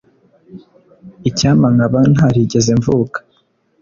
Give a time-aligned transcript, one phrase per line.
[1.29, 3.17] Icyampa nkaba ntarigeze mvuka